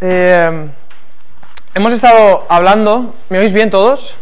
[0.00, 0.70] Eh,
[1.74, 4.14] hemos estado hablando, ¿me oís bien todos?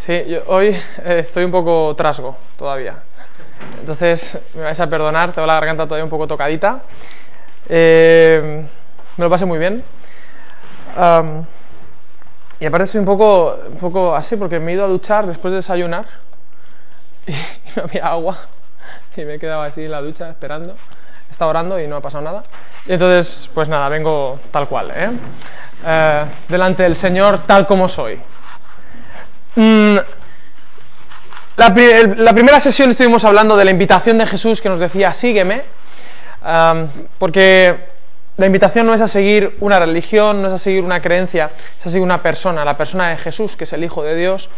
[0.00, 0.70] Sí, yo hoy
[1.04, 3.04] eh, estoy un poco trasgo todavía.
[3.78, 6.82] Entonces, me vais a perdonar, tengo la garganta todavía un poco tocadita.
[7.68, 8.66] Eh,
[9.16, 9.84] me lo pasé muy bien.
[12.58, 15.52] y aparte estoy un poco, un poco así porque me he ido a duchar después
[15.52, 16.06] de desayunar
[17.28, 17.32] y
[17.76, 18.38] no había agua
[19.16, 20.74] y me he quedado así en la ducha esperando
[21.30, 22.44] estado orando y no ha pasado nada.
[22.86, 25.10] Y entonces, pues nada, vengo tal cual, ¿eh?
[25.84, 28.18] Eh, delante del Señor tal como soy.
[29.56, 29.96] Mm,
[31.56, 31.74] la,
[32.34, 35.62] primera sesión estuvimos hablando de la invitación de Jesús que nos decía, sígueme,
[37.18, 37.76] porque
[38.36, 41.86] la invitación no es a seguir una religión, no es a seguir una creencia, es
[41.86, 44.50] a seguir una persona, la persona de Jesús, que es el Hijo de Dios.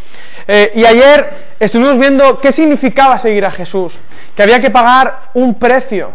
[0.48, 3.94] Eh, y ayer estuvimos viendo qué significaba seguir a Jesús,
[4.34, 6.10] que había que pagar un precio,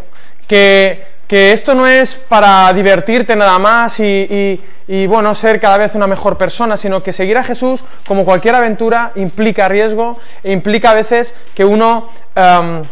[0.46, 4.60] que, esto no es para divertirte nada más y,
[5.08, 9.10] bueno, ser cada vez una mejor persona, sino que seguir a Jesús, como cualquier aventura,
[9.16, 12.84] implica riesgo e implica a veces que uno em,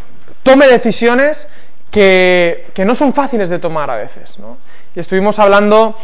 [0.43, 1.47] tome decisiones
[1.93, 4.37] que, no son fáciles de tomar a veces.
[4.97, 5.97] Y estuvimos hablando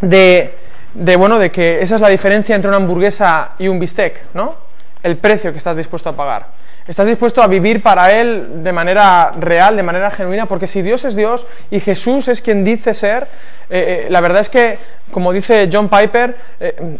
[0.00, 0.54] de,
[0.94, 4.65] de, bueno, de que esa es la diferencia entre una hamburguesa y un bistec, ¿no?
[5.02, 6.46] El precio que estás dispuesto a pagar.
[6.86, 11.04] Estás dispuesto a vivir para Él de manera real, de manera genuina, porque si Dios
[11.04, 13.24] es Dios y Jesús es quien dice ser,
[13.68, 14.78] eh, eh, la verdad es que,
[15.10, 16.98] como dice John Piper, eh,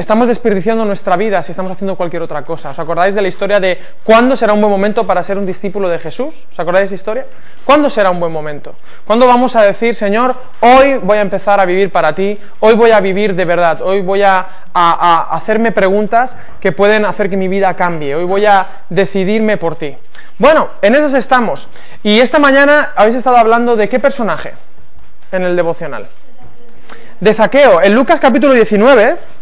[0.00, 2.70] estamos desperdiciando nuestra vida si estamos haciendo cualquier otra cosa.
[2.70, 5.88] ¿Os acordáis de la historia de cuándo será un buen momento para ser un discípulo
[5.90, 6.34] de Jesús?
[6.50, 7.26] ¿Os acordáis de esa historia?
[7.66, 8.74] ¿Cuándo será un buen momento?
[9.06, 12.92] ¿Cuándo vamos a decir, Señor, hoy voy a empezar a vivir para ti, hoy voy
[12.92, 17.74] a vivir de verdad, hoy voy a, hacerme preguntas que pueden hacer que mi vida
[17.74, 19.94] cambie, hoy voy a decidirme por ti?
[20.38, 21.68] Bueno, en eso estamos.
[22.02, 24.54] Y esta mañana habéis estado hablando de qué personaje
[25.30, 26.08] en el devocional.
[27.20, 27.82] De Zaqueo.
[27.82, 29.39] En Lucas capítulo 19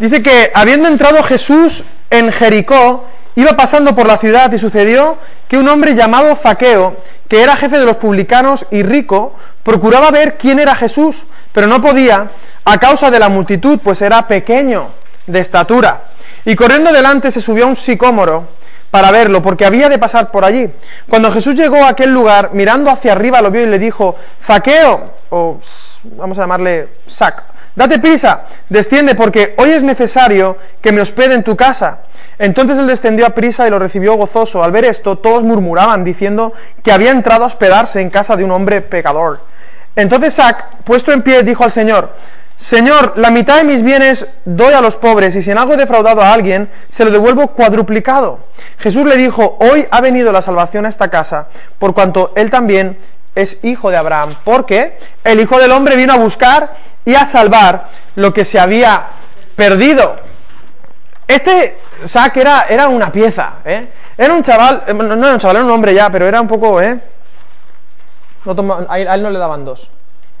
[0.00, 3.04] Dice que habiendo entrado Jesús en Jericó,
[3.36, 6.96] iba pasando por la ciudad y sucedió que un hombre llamado Zaqueo,
[7.28, 11.16] que era jefe de los publicanos y rico, procuraba ver quién era Jesús,
[11.52, 12.30] pero no podía
[12.64, 14.88] a causa de la multitud, pues era pequeño
[15.26, 16.04] de estatura.
[16.46, 18.48] Y corriendo delante se subió a un sicómoro
[18.90, 20.66] para verlo, porque había de pasar por allí.
[21.10, 24.16] Cuando Jesús llegó a aquel lugar, mirando hacia arriba, lo vio y le dijo,
[24.46, 25.60] Zaqueo, o
[26.04, 27.44] vamos a llamarle Sac,
[27.80, 32.00] Date prisa, desciende, porque hoy es necesario que me hospede en tu casa.
[32.38, 34.62] Entonces él descendió a prisa y lo recibió gozoso.
[34.62, 36.52] Al ver esto, todos murmuraban, diciendo
[36.82, 39.40] que había entrado a hospedarse en casa de un hombre pecador.
[39.96, 42.14] Entonces Sac, puesto en pie, dijo al Señor,
[42.58, 45.78] Señor, la mitad de mis bienes doy a los pobres, y si en algo he
[45.78, 48.40] defraudado a alguien, se lo devuelvo cuadruplicado.
[48.76, 51.48] Jesús le dijo, hoy ha venido la salvación a esta casa,
[51.78, 52.98] por cuanto él también
[53.34, 57.88] es hijo de Abraham, porque el Hijo del Hombre vino a buscar y a salvar
[58.16, 59.06] lo que se había
[59.56, 60.16] perdido.
[61.26, 63.88] Este Sac era, era una pieza, ¿eh?
[64.18, 66.48] Era un chaval, eh, no, era un chaval, era un hombre ya, pero era un
[66.48, 67.00] poco, ¿eh?
[68.88, 69.90] a él no le daban dos,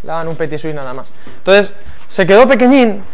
[0.02, 1.08] le daban un petit nada más.
[1.26, 1.72] Entonces,
[2.08, 3.04] se quedó pequeñín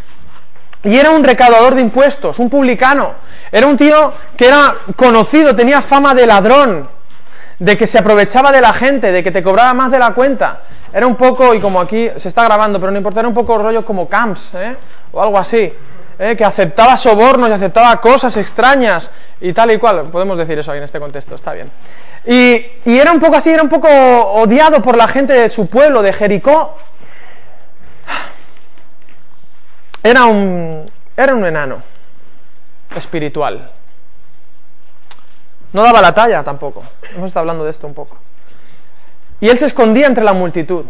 [0.85, 3.15] y era un recaudador de impuestos, un publicano.
[3.51, 6.89] Era un tío que era conocido, tenía fama de ladrón,
[7.59, 10.63] de que se aprovechaba de la gente, de que te cobraba más de la cuenta.
[10.93, 13.59] Era un poco, y como aquí se está grabando, pero no importa, era un poco
[13.59, 14.77] rollo como camps, ¿eh?
[15.13, 15.73] o algo así,
[16.19, 16.37] ¿eh?
[16.37, 20.11] que aceptaba sobornos y aceptaba cosas extrañas y tal y cual.
[20.11, 21.71] Podemos decir eso ahí en este contexto, está bien.
[22.27, 25.67] Y, y era un poco así, era un poco odiado por la gente de su
[25.67, 26.77] pueblo, de Jericó.
[30.03, 31.83] Era un, era un enano
[32.95, 33.71] espiritual.
[35.77, 36.83] No daba la talla tampoco.
[37.15, 38.17] Hemos estado hablando de esto un poco.
[39.41, 40.87] Y él se escondía entre la multitud.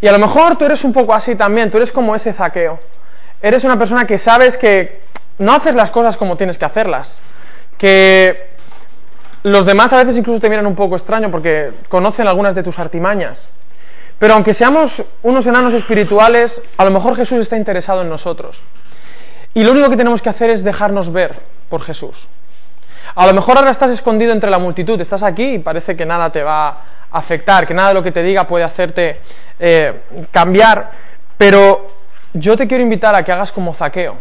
[0.00, 2.80] Y a lo mejor tú eres un poco así también, tú eres como ese zaqueo.
[3.40, 5.02] Eres una persona que sabes que
[5.38, 7.20] no haces las cosas como tienes que hacerlas.
[7.78, 8.48] Que
[9.44, 12.76] los demás a veces incluso te miran un poco extraño porque conocen algunas de tus
[12.80, 13.48] artimañas.
[14.18, 18.60] Pero aunque seamos unos enanos espirituales, a lo mejor Jesús está interesado en nosotros.
[19.54, 21.38] Y lo único que tenemos que hacer es dejarnos ver
[21.68, 22.26] por Jesús.
[23.14, 26.30] A lo mejor ahora estás escondido entre la multitud, estás aquí y parece que nada
[26.30, 26.76] te va a
[27.10, 29.20] afectar, que nada de lo que te diga puede hacerte
[29.58, 30.00] eh,
[30.30, 30.90] cambiar,
[31.36, 31.90] pero
[32.32, 34.16] yo te quiero invitar a que hagas como zaqueo,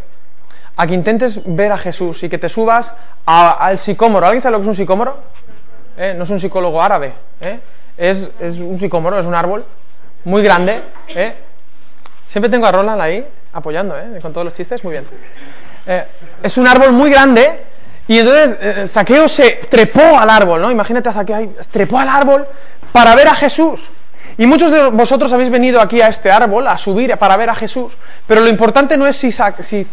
[0.75, 2.93] a que intentes ver a Jesús y que te subas
[3.25, 4.25] al sicómoro.
[4.25, 5.17] ¿Alguien sabe lo que es un sicómoro?
[5.97, 7.59] Eh, no es un psicólogo árabe, eh.
[7.97, 9.65] es, es, un sicómoro, es un árbol
[10.23, 10.81] muy grande.
[12.29, 15.05] Siempre tengo a Roland ahí apoyando, con todos los chistes, muy bien.
[16.41, 17.68] es un árbol muy grande
[18.09, 20.71] Y entonces eh, Zaqueo se trepó al árbol, ¿no?
[20.71, 22.47] Imagínate a Zaqueo ahí, trepó al árbol
[22.91, 23.79] para ver a Jesús.
[24.35, 27.55] Y muchos de vosotros habéis venido aquí a este árbol a subir para ver a
[27.55, 27.93] Jesús,
[28.25, 29.85] pero lo importante no es si, si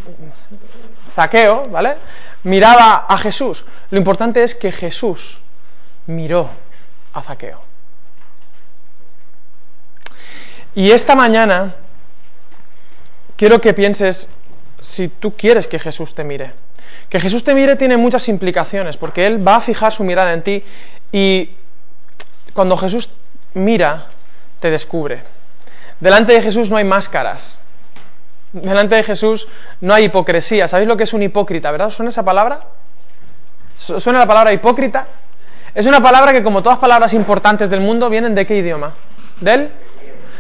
[1.15, 1.97] Zaqueo, ¿vale?
[2.45, 5.37] Miraba a Jesús, lo importante es que Jesús
[6.07, 6.49] miró
[7.13, 7.61] a Zaqueo.
[10.75, 11.75] Y esta mañana
[13.37, 14.27] quiero que pienses
[14.81, 16.53] si tú quieres que Jesús te mire.
[17.09, 20.43] Que Jesús te mire tiene muchas implicaciones, porque Él va a fijar su mirada en
[20.43, 20.63] ti
[21.13, 21.51] y
[22.53, 23.09] cuando Jesús
[23.55, 24.07] mira,
[24.61, 25.23] te descubre.
[26.01, 27.59] Delante de Jesús no hay máscaras.
[28.53, 29.47] Delante de Jesús
[29.81, 30.69] no hay hipocresía.
[30.69, 31.91] ¿Sabéis lo que es un hipócrita, verdad?
[31.91, 32.61] ¿Suena esa palabra?
[33.79, 35.07] ¿Suena la palabra hipócrita?
[35.75, 38.95] Es una palabra que, como todas palabras importantes del mundo, vienen de qué idioma?
[39.41, 39.71] ¿Del?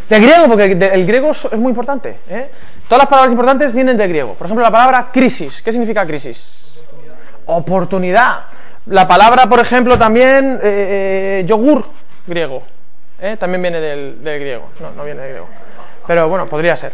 [0.08, 2.18] De griego, porque el griego es muy importante.
[2.28, 2.50] ¿eh?
[2.88, 4.34] Todas las palabras importantes vienen de griego.
[4.34, 5.60] Por ejemplo, la palabra crisis.
[5.62, 6.80] ¿Qué significa crisis?
[7.46, 8.44] Oportunidad.
[8.86, 11.86] La palabra, por ejemplo, también eh, eh, yogur
[12.26, 12.62] griego.
[13.38, 14.68] También viene del, griego.
[14.78, 15.48] No, no viene del griego.
[16.06, 16.92] Pero bueno, podría ser.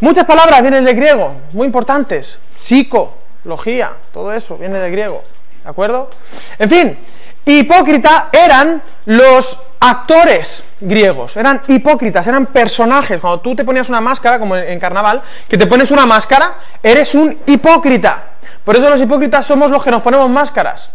[0.00, 2.38] Muchas palabras vienen del griego, muy importantes.
[2.56, 3.14] Psico,
[3.44, 5.22] logía, todo eso viene del griego.
[5.62, 6.10] ¿De acuerdo?
[6.58, 6.98] En fin,
[7.44, 13.20] hipócrita eran los actores griegos, eran hipócritas, eran personajes.
[13.20, 17.14] Cuando tú te ponías una máscara, como en carnaval, que te pones una máscara, eres
[17.14, 18.24] un hipócrita.
[18.64, 20.90] Por eso los hipócritas somos los que nos ponemos máscaras,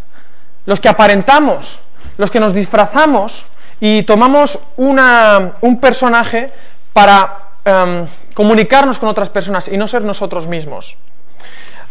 [0.65, 1.79] los que aparentamos,
[2.17, 3.43] los que nos disfrazamos
[3.79, 6.51] y tomamos un personaje
[6.93, 10.95] para em, comunicarnos con otras personas y no ser nosotros mismos.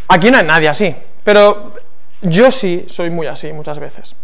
[0.08, 0.94] Aquí no hay nadie así,
[1.24, 1.74] pero
[2.24, 4.14] yo sí soy muy así muchas veces.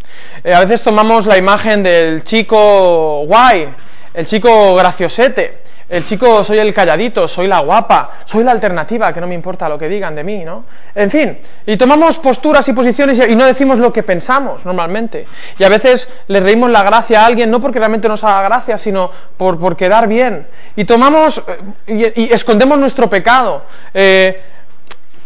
[0.43, 3.69] Eh, a veces tomamos la imagen del chico guay,
[4.14, 5.61] el chico graciosete,
[5.91, 9.69] el chico soy el calladito, soy la guapa, soy la alternativa, que no me importa
[9.69, 10.64] lo que digan de mí, ¿no?
[10.94, 15.26] En fin, y tomamos posturas y posiciones y no decimos lo que pensamos normalmente.
[15.58, 18.79] Y a veces le reímos la gracia a alguien, no porque realmente nos haga gracia,
[18.79, 20.47] sino por, por quedar bien.
[20.76, 21.43] Y tomamos
[21.88, 23.64] eh, y, escondemos nuestro pecado.
[23.93, 24.41] Eh,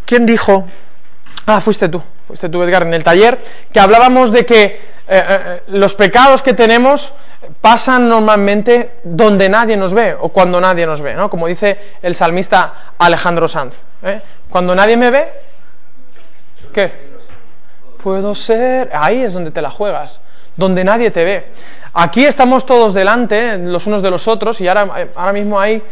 [0.06, 0.67] ¿Quién dijo?
[1.46, 3.38] Ah, fuiste tú, fuiste tú, Edgar, en el taller,
[3.73, 7.12] que hablábamos de que eh, eh, los pecados que tenemos
[7.61, 11.29] pasan normalmente donde nadie nos ve o cuando nadie nos ve, ¿no?
[11.29, 13.75] Como dice el salmista Alejandro Sanz.
[14.02, 14.20] ¿eh?
[14.49, 15.29] Cuando nadie me ve,
[16.73, 16.93] ¿qué?
[18.02, 18.90] Puedo ser...
[18.94, 20.20] Ahí es donde te la juegas,
[20.56, 21.44] donde nadie te ve.
[21.93, 25.82] Aquí estamos todos delante, los unos de los otros, y ahora, ahora mismo hay...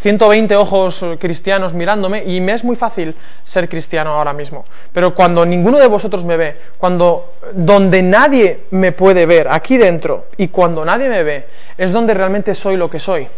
[0.00, 3.14] 120 ojos cristianos mirándome y me es muy fácil
[3.44, 4.64] ser cristiano ahora mismo.
[4.92, 10.28] Pero cuando ninguno de vosotros me ve, cuando donde nadie me puede ver, aquí dentro,
[10.38, 13.28] y cuando nadie me ve, es donde realmente soy lo que soy.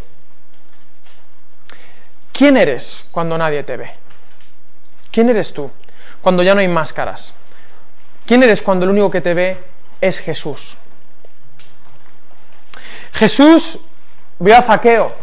[2.33, 3.91] ¿Quién eres cuando nadie te ve?
[5.11, 5.71] ¿Quién eres tú
[6.23, 7.35] cuando ya no hay máscaras?
[8.25, 9.59] ¿Quién eres cuando el único que te ve
[10.01, 10.77] es Jesús?
[13.15, 13.79] Jesús
[14.39, 15.22] vio a Zaqueo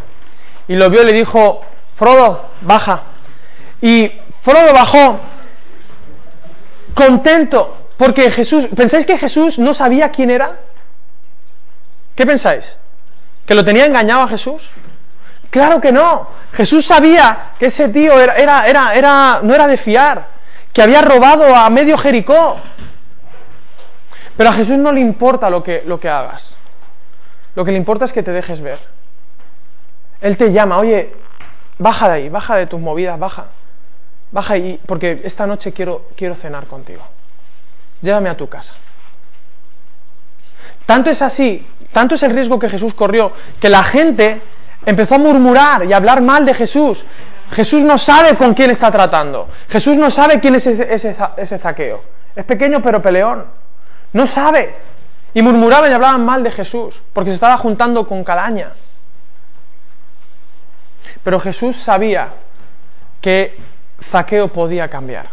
[0.69, 1.62] y lo vio y le dijo,
[1.98, 3.01] Frodo, baja.
[3.81, 4.12] Y
[4.44, 5.19] Frodo bajó
[6.94, 10.57] contento, porque Jesús, ¿pensáis que Jesús no sabía quién era?
[12.16, 12.66] ¿Qué pensáis?
[13.48, 14.62] ¿Que lo tenía engañado a Jesús?
[15.50, 16.27] Claro que no.
[16.54, 20.27] Jesús sabía que ese tío era, era, era, era, no era de fiar,
[20.71, 22.57] que había robado a medio Jericó.
[24.38, 26.56] Pero a Jesús no le importa lo que, lo que hagas.
[27.56, 28.99] Lo que le importa es que te dejes ver.
[30.21, 31.11] Él te llama, oye,
[31.78, 33.45] baja de ahí, baja de tus movidas, baja.
[34.31, 37.04] Baja ahí, porque esta noche quiero, quiero cenar contigo.
[38.02, 38.73] Llévame a tu casa.
[40.85, 44.42] Tanto es así, tanto es el riesgo que Jesús corrió, que la gente
[44.85, 47.04] empezó a murmurar y a hablar mal de Jesús.
[47.52, 49.47] Jesús no sabe con quién está tratando.
[49.69, 52.02] Jesús no sabe quién es ese, ese, ese zaqueo.
[52.35, 53.45] Es pequeño pero peleón.
[54.14, 54.76] No sabe.
[55.33, 58.71] Y murmuraban y hablaban mal de Jesús, porque se estaba juntando con calaña.
[61.23, 62.30] Pero Jesús sabía
[63.21, 63.57] que
[64.02, 65.30] Zaqueo podía cambiar.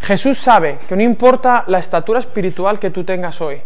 [0.00, 3.60] Jesús sabe que no importa la estatura espiritual que tú tengas hoy,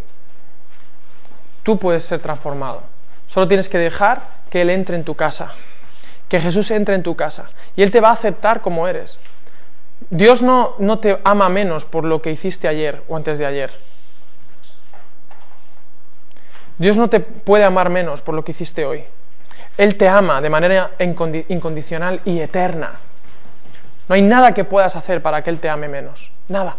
[1.62, 2.82] tú puedes ser transformado.
[3.28, 5.52] Solo tienes que dejar que Él entre en tu casa,
[6.28, 9.18] que Jesús entre en tu casa y Él te va a aceptar como eres.
[10.10, 13.72] Dios no, no te ama menos por lo que hiciste ayer o antes de ayer.
[16.78, 19.04] Dios no te puede amar menos por lo que hiciste hoy.
[19.76, 22.92] Él te ama de manera incondicional y eterna.
[24.08, 26.30] No hay nada que puedas hacer para que Él te ame menos.
[26.48, 26.76] Nada.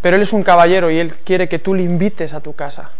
[0.00, 2.90] Pero Él es un caballero y Él quiere que tú le invites a tu casa.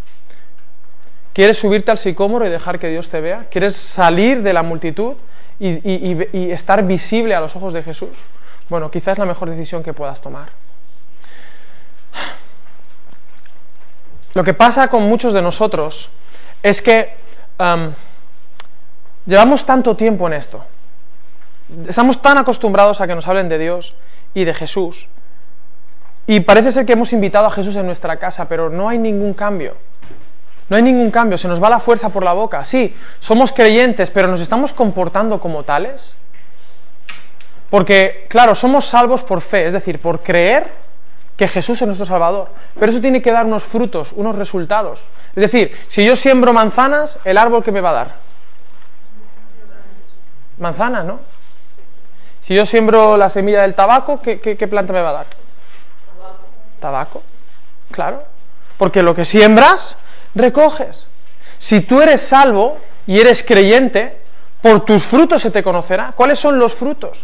[1.32, 3.46] ¿Quieres subirte al sicómoro y dejar que Dios te vea?
[3.50, 5.16] ¿Quieres salir de la multitud
[5.58, 8.10] y, estar visible a los ojos de Jesús?
[8.68, 10.50] Bueno, quizás es la mejor decisión que puedas tomar.
[14.34, 16.10] Lo que pasa con muchos de nosotros
[16.62, 17.14] es que
[17.58, 17.92] um,
[19.26, 20.64] llevamos tanto tiempo en esto.
[21.88, 23.94] Estamos tan acostumbrados a que nos hablen de Dios
[24.34, 25.08] y de Jesús.
[26.26, 29.34] Y parece ser que hemos invitado a Jesús en nuestra casa, pero no hay ningún
[29.34, 29.76] cambio.
[30.68, 32.64] No hay ningún cambio, se nos va la fuerza por la boca.
[32.64, 36.14] Sí, somos creyentes, pero nos estamos comportando como tales.
[37.68, 40.70] Porque, claro, somos salvos por fe, es decir, por creer
[41.36, 42.48] que Jesús es nuestro Salvador.
[42.78, 45.00] Pero eso tiene que dar unos frutos, unos resultados.
[45.34, 48.14] Es decir, si yo siembro manzanas, ¿el árbol qué me va a dar?
[50.62, 51.20] Manzanas, ¿no?
[52.46, 55.26] Si yo siembro la semilla del tabaco, ¿qué, planta me va a dar?
[56.80, 57.22] Tabaco.
[57.90, 58.22] Claro.
[58.78, 59.96] Porque lo que siembras,
[60.34, 61.06] recoges.
[61.58, 64.18] Si tú eres salvo y eres creyente,
[64.60, 66.12] por tus frutos se te conocerá.
[66.16, 67.18] ¿Cuáles son los frutos?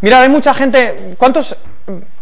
[0.00, 1.14] Mira, hay mucha gente.
[1.18, 1.56] ¿Cuántos,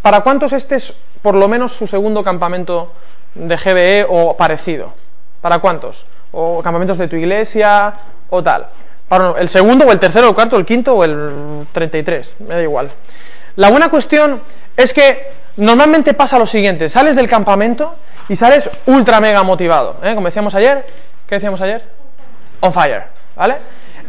[0.01, 2.93] ¿Para cuántos este es por lo menos su segundo campamento
[3.35, 4.93] de GBE o parecido?
[5.41, 6.05] ¿Para cuántos?
[6.31, 7.93] ¿O campamentos de tu iglesia
[8.29, 8.67] o tal?
[9.11, 12.35] Para el segundo o el tercero o el cuarto o el quinto o el 33,
[12.47, 12.93] me da igual.
[13.57, 14.41] La buena cuestión
[14.77, 17.97] es que normalmente pasa lo siguiente, sales del campamento
[18.29, 20.15] y sales ultra mega motivado, ¿eh?
[20.15, 20.85] como decíamos ayer,
[21.27, 21.83] ¿qué decíamos ayer?
[22.61, 23.03] On fire,
[23.35, 23.57] ¿vale?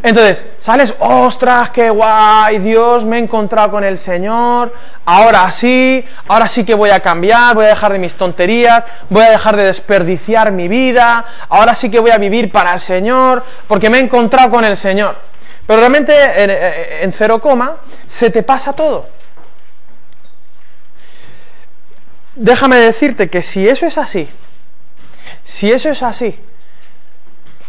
[0.02, 6.48] Entonces, sales, ostras, qué guay, Dios, me he encontrado con el Señor, ahora sí, ahora
[6.48, 9.62] sí que voy a cambiar, voy a dejar de mis tonterías, voy a dejar de
[9.62, 14.00] desperdiciar mi vida, ahora sí que voy a vivir para el Señor, porque me he
[14.00, 15.16] encontrado con el Señor.
[15.68, 17.76] Pero realmente en, en cero coma
[18.08, 19.08] se te pasa todo.
[22.34, 24.28] Déjame decirte que si eso es así,
[25.44, 26.40] si eso es así,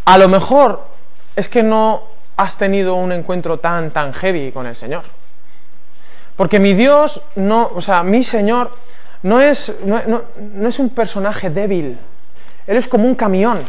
[0.05, 0.87] a lo mejor
[1.35, 5.03] es que no has tenido un encuentro tan, tan heavy con el Señor.
[6.35, 8.75] Porque mi Dios no, o sea, mi Señor
[9.21, 10.23] no es, no,
[10.67, 11.97] es un personaje débil.
[12.67, 13.61] Él es como un camión.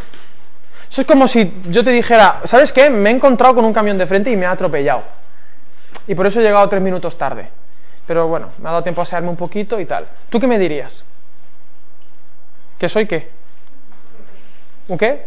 [0.90, 2.90] Eso es como si yo te dijera, ¿sabes qué?
[2.90, 5.02] Me he encontrado con un camión de frente y me ha atropellado.
[6.06, 7.48] Y por eso he llegado tres minutos tarde.
[8.06, 10.06] Pero bueno, me ha dado tiempo a asearme un poquito y tal.
[10.28, 11.04] ¿Tú qué me dirías?
[12.78, 13.30] ¿Que soy qué?
[14.88, 15.26] ¿Un qué?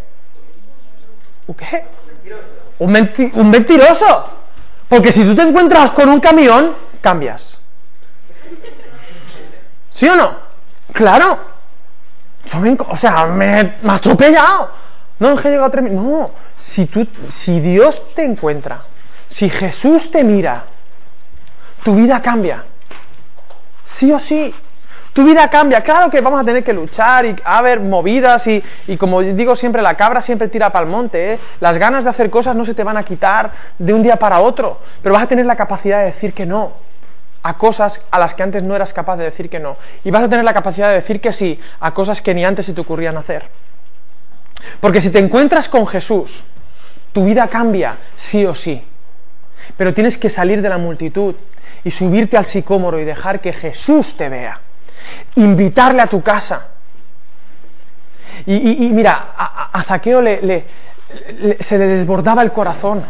[1.47, 1.83] ¿Un qué?
[2.79, 2.91] Un,
[3.49, 4.29] mentiroso.
[4.87, 7.57] Porque si tú te encuentras con un camión, cambias.
[9.91, 10.35] ¿Sí o no?
[10.93, 11.39] Claro.
[12.89, 14.71] O sea, me, me atropellado.
[15.19, 18.83] No, es he llegado a tres No, si, tú, si Dios te encuentra,
[19.29, 20.65] si Jesús te mira,
[21.83, 22.63] tu vida cambia.
[23.85, 24.53] Sí o sí
[25.17, 25.81] tu vida cambia.
[25.81, 28.61] Claro que vamos a tener que luchar y haber movidas y,
[28.99, 31.33] como digo siempre, la cabra siempre tira para el monte.
[31.33, 31.39] ¿eh?
[31.59, 34.41] Las ganas de hacer cosas no se te van a quitar de un día para
[34.41, 36.73] otro, pero vas a tener la capacidad de decir que no
[37.41, 39.77] a cosas a las que antes no eras capaz de decir que no.
[40.03, 42.67] Y vas a tener la capacidad de decir que sí a cosas que ni antes
[42.67, 43.49] se te ocurrían hacer.
[44.79, 46.43] Porque si te encuentras con Jesús,
[47.11, 48.83] tu vida cambia, sí o sí.
[49.77, 51.33] Pero tienes que salir de la multitud
[51.83, 54.61] y subirte al sicómoro y dejar que Jesús te vea
[55.35, 56.67] invitarle a tu casa.
[58.45, 60.65] Y, mira, a, Zaqueo le,
[61.59, 63.03] se le desbordaba el corazón,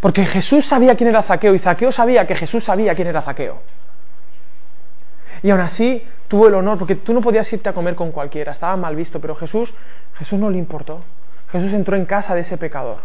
[0.00, 3.60] porque Jesús sabía quién era Zaqueo y Zaqueo sabía que Jesús sabía quién era Zaqueo.
[5.42, 8.52] Y aún así tuvo el honor, porque tú no podías irte a comer con cualquiera,
[8.52, 9.74] estaba mal visto, pero Jesús,
[10.18, 11.02] Jesús no le importó.
[11.50, 12.98] Jesús entró en casa de ese pecador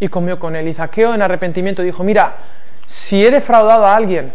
[0.00, 0.68] y comió con él.
[0.68, 2.36] Y Zaqueo en arrepentimiento dijo, mira,
[2.88, 4.32] si he defraudado a alguien,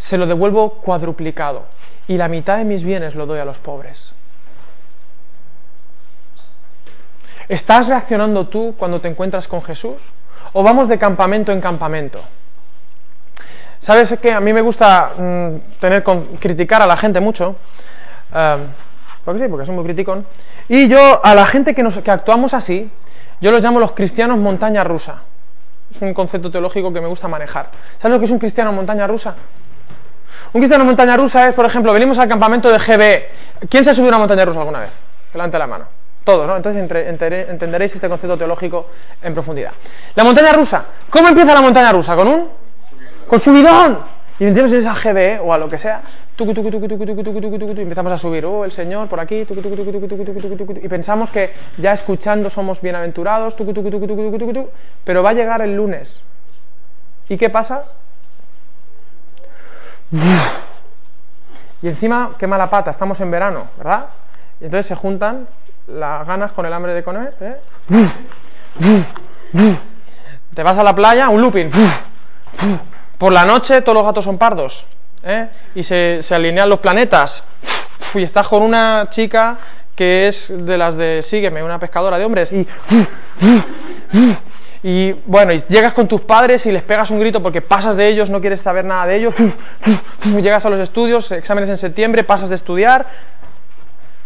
[0.00, 1.64] se lo devuelvo cuadruplicado
[2.08, 4.12] y la mitad de mis bienes lo doy a los pobres.
[7.48, 9.96] ¿Estás reaccionando tú cuando te encuentras con Jesús?
[10.52, 12.20] ¿O vamos de campamento en campamento?
[13.82, 17.56] ¿Sabes que a mí me gusta mm, tener con, criticar a la gente mucho?
[18.34, 18.60] Em,
[19.24, 20.26] porque sí, porque soy muy criticón.
[20.68, 22.90] Y yo, a la gente que, nos, que actuamos así,
[23.40, 25.22] yo los llamo los cristianos montaña rusa.
[25.94, 27.70] Es un concepto teológico que me gusta manejar.
[28.00, 29.34] ¿Sabes lo que es un cristiano montaña rusa?
[30.52, 33.68] Un cristiano montaña rusa es, por ejemplo, venimos al campamento de GB.
[33.68, 34.90] ¿Quién se ha subido a una montaña rusa alguna vez?
[35.34, 35.84] Levante la mano.
[36.24, 36.56] Todos, ¿no?
[36.56, 38.86] Entonces entenderéis este concepto teológico
[39.22, 39.72] en profundidad.
[40.14, 40.84] La montaña rusa.
[41.08, 42.14] ¿Cómo empieza la montaña rusa?
[42.14, 42.48] ¿Con un?
[43.26, 43.98] Con subidón.
[44.38, 46.02] Y metemos en esa GB o a lo que sea.
[46.38, 48.44] Y empezamos a subir.
[48.46, 49.46] Oh, el Señor por aquí.
[49.46, 53.54] Y pensamos que ya escuchando somos bienaventurados.
[55.04, 56.20] Pero va a llegar el lunes.
[57.28, 57.84] ¿Y qué pasa?
[60.12, 64.06] Y encima, qué mala pata, estamos en verano, ¿verdad?
[64.60, 65.46] Y entonces se juntan
[65.86, 67.34] las ganas con el hambre de comer.
[67.40, 67.56] ¿eh?
[70.54, 71.70] Te vas a la playa, un looping.
[73.18, 74.84] Por la noche todos los gatos son pardos.
[75.22, 75.48] ¿eh?
[75.74, 77.42] Y se, alinean los planetas.
[78.14, 79.56] y estás con una chica
[79.94, 82.66] que es de las de Sígueme, una pescadora de hombres, y
[84.82, 88.08] y bueno, y llegas con tus padres y les pegas un grito porque pasas de
[88.08, 89.34] ellos, no quieres saber nada de ellos,
[90.40, 93.06] llegas a los estudios, exámenes en septiembre, pasas de estudiar,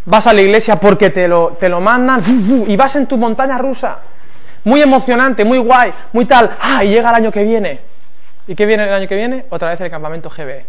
[0.05, 2.21] vas a la iglesia porque te lo, te lo mandan
[2.67, 3.99] y vas en tu montaña rusa,
[4.63, 7.79] muy emocionante, muy guay, muy tal, ah, y llega el año que viene.
[8.47, 9.45] ¿Y qué viene el año que viene?
[9.49, 10.63] Otra vez el campamento GB.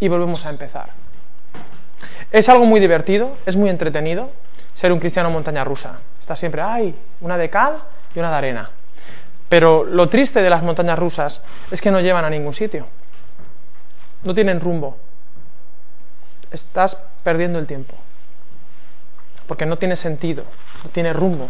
[0.00, 0.90] Y volvemos a empezar.
[2.30, 4.30] Es algo muy divertido, es muy entretenido
[4.74, 6.00] ser un cristiano montaña rusa.
[6.26, 7.76] Está siempre, hay una de cal
[8.12, 8.70] y una de arena.
[9.48, 11.40] Pero lo triste de las montañas rusas
[11.70, 12.88] es que no llevan a ningún sitio.
[14.24, 14.96] No tienen rumbo.
[16.50, 17.94] Estás perdiendo el tiempo.
[19.46, 20.42] Porque no tiene sentido,
[20.82, 21.48] no tiene rumbo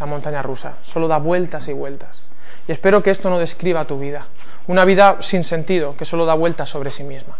[0.00, 0.76] la montaña rusa.
[0.90, 2.22] Solo da vueltas y vueltas.
[2.66, 4.28] Y espero que esto no describa tu vida.
[4.68, 7.36] Una vida sin sentido, que solo da vueltas sobre sí misma.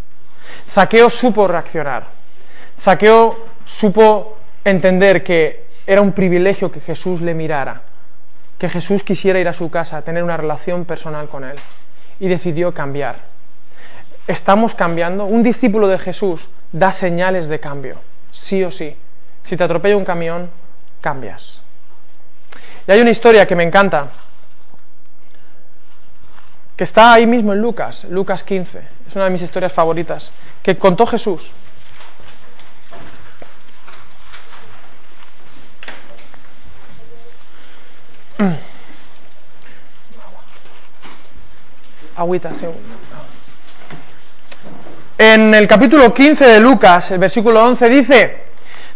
[0.75, 2.08] Zaqueo supo reaccionar.
[2.82, 7.80] Zaqueo supo entender que era un privilegio que Jesús le mirara,
[8.59, 11.57] que Jesús quisiera ir a su casa, tener una relación personal con él,
[12.21, 13.21] y decidió cambiar.
[14.26, 15.25] Estamos cambiando.
[15.25, 16.42] Un discípulo de Jesús
[16.73, 17.97] da señales de cambio,
[18.33, 18.99] sí o sí.
[19.45, 20.50] Si te atropella un camión,
[21.00, 21.62] cambias.
[22.87, 24.09] Y hay una historia que me encanta,
[26.76, 30.76] que está ahí mismo en Lucas, Lucas 15, es una de mis historias favoritas, que
[30.76, 31.50] contó Jesús.
[42.18, 42.50] Agüita,
[45.16, 48.37] En el capítulo 15 de Lucas, el versículo 11 dice,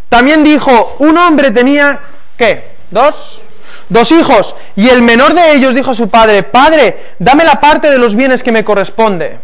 [0.08, 2.00] también dijo, un hombre tenía,
[2.36, 2.72] ¿qué?
[2.90, 3.40] ¿Dos?
[3.88, 7.92] Dos hijos, y el menor de ellos dijo a su padre, Padre, dame la parte
[7.92, 9.38] de los bienes que me corresponde.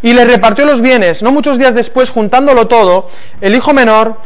[0.00, 1.22] Y le repartió los bienes.
[1.22, 4.16] No muchos días después, juntándolo todo, el hijo menor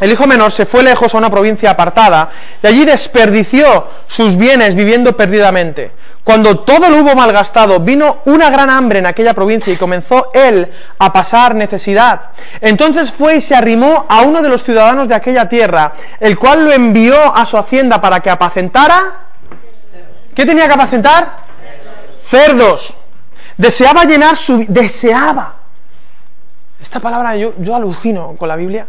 [0.00, 2.30] el hijo menor se fue lejos a una provincia apartada
[2.62, 5.92] y allí desperdició sus bienes viviendo perdidamente.
[6.24, 10.72] Cuando todo lo hubo malgastado, vino una gran hambre en aquella provincia y comenzó él
[10.98, 12.30] a pasar necesidad.
[12.60, 16.64] Entonces fue y se arrimó a uno de los ciudadanos de aquella tierra, el cual
[16.64, 19.20] lo envió a su hacienda para que apacentara.
[20.34, 21.44] ¿Qué tenía que apacentar?
[22.28, 22.94] Cerdos.
[23.56, 24.64] Deseaba llenar su...
[24.66, 25.54] Deseaba.
[26.82, 28.86] Esta palabra yo, yo alucino con la Biblia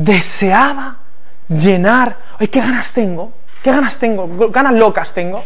[0.00, 0.96] deseaba
[1.48, 3.32] llenar, ay, qué ganas tengo,
[3.62, 5.44] qué ganas tengo, ganas locas tengo.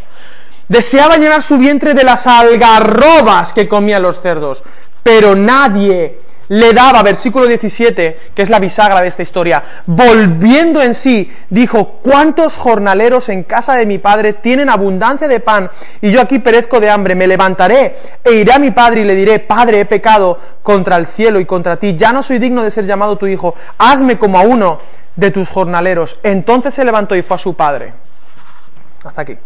[0.68, 4.62] Deseaba llenar su vientre de las algarrobas que comían los cerdos,
[5.02, 10.94] pero nadie le daba, versículo 17, que es la bisagra de esta historia, volviendo en
[10.94, 16.20] sí, dijo, ¿cuántos jornaleros en casa de mi padre tienen abundancia de pan y yo
[16.20, 17.14] aquí perezco de hambre?
[17.14, 21.06] Me levantaré e iré a mi padre y le diré, Padre, he pecado contra el
[21.06, 24.38] cielo y contra ti, ya no soy digno de ser llamado tu hijo, hazme como
[24.38, 24.80] a uno
[25.16, 26.18] de tus jornaleros.
[26.22, 27.92] Entonces se levantó y fue a su padre.
[29.04, 29.36] Hasta aquí.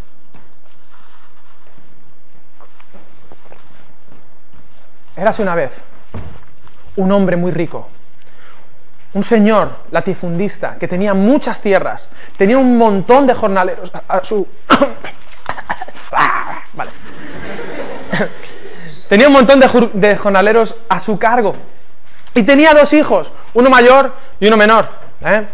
[5.16, 5.72] Érase una vez
[6.98, 7.88] un hombre muy rico,
[9.14, 14.46] un señor latifundista que tenía muchas tierras, tenía un montón de jornaleros a, su...
[16.74, 16.90] vale.
[19.08, 21.54] tenía un montón de, jornaleros a su cargo
[22.34, 24.88] y tenía dos hijos, uno mayor y uno menor.
[25.24, 25.46] ¿eh?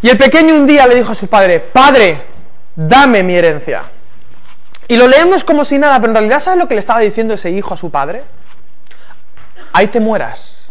[0.00, 2.24] Y el pequeño un día le dijo a su padre, padre,
[2.74, 3.82] dame mi herencia.
[4.88, 7.34] Y lo leemos como si nada, pero en realidad ¿sabes lo que le estaba diciendo
[7.34, 8.24] ese hijo a su padre?
[9.72, 10.68] Ahí te mueras.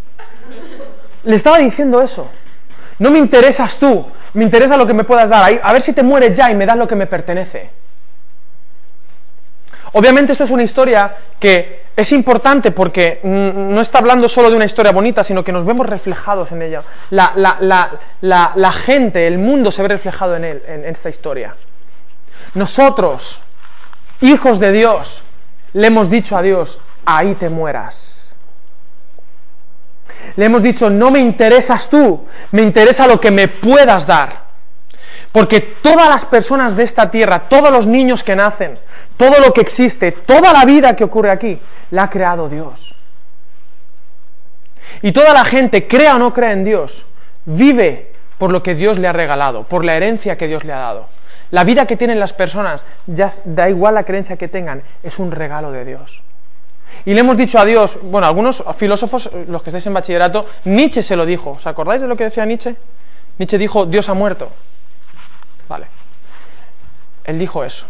[1.23, 2.29] Le estaba diciendo eso.
[2.99, 5.59] No me interesas tú, me interesa lo que me puedas dar.
[5.63, 7.69] A ver si te mueres ya y me das lo que me pertenece.
[9.93, 14.65] Obviamente esto es una historia que es importante porque no está hablando solo de una
[14.65, 16.83] historia bonita, sino que nos vemos reflejados en ella.
[17.09, 21.55] La, gente, el mundo se ve reflejado en él, en esta historia.
[22.53, 23.39] Nosotros,
[24.21, 25.23] hijos de Dios,
[25.73, 28.18] le hemos dicho a Dios, ahí te mueras.
[30.35, 34.49] Le hemos dicho, no me interesas tú, me interesa lo que me puedas dar.
[35.31, 38.79] Porque todas las personas de esta tierra, todos los niños que nacen,
[39.17, 41.59] todo lo que existe, toda la vida que ocurre aquí,
[41.91, 42.95] la ha creado Dios.
[45.01, 47.05] Y toda la gente, crea o no crea en Dios,
[47.45, 50.79] vive por lo que Dios le ha regalado, por la herencia que Dios le ha
[50.79, 51.07] dado.
[51.51, 55.31] La vida que tienen las personas, ya da igual la creencia que tengan, es un
[55.31, 56.21] regalo de Dios.
[57.05, 61.03] Y le hemos dicho a Dios, bueno, algunos filósofos, los que estáis en bachillerato, Nietzsche
[61.03, 61.51] se lo dijo.
[61.51, 62.75] ¿Os acordáis de lo que decía Nietzsche?
[63.37, 64.49] Nietzsche dijo, Dios ha muerto.
[65.67, 65.87] Vale.
[67.23, 67.85] Él dijo eso.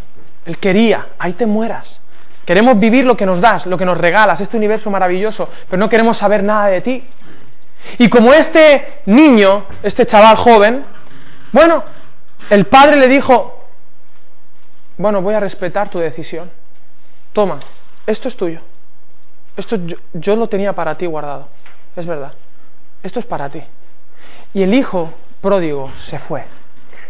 [0.45, 1.99] Él quería, ahí te mueras.
[2.45, 5.89] Queremos vivir lo que nos das, lo que nos regalas, este universo maravilloso, pero no
[5.89, 7.07] queremos saber nada de ti.
[7.97, 10.83] Y como este niño, este chaval joven,
[11.51, 11.83] bueno,
[12.49, 13.65] el padre le dijo,
[14.97, 16.49] bueno, voy a respetar tu decisión.
[17.33, 17.59] Toma,
[18.05, 18.61] esto es tuyo.
[19.59, 19.77] Esto
[20.13, 21.47] yo, lo tenía para ti guardado.
[21.95, 22.31] Es verdad.
[23.03, 23.61] Esto es para ti.
[24.53, 25.09] Y el hijo
[25.41, 26.45] pródigo se fue.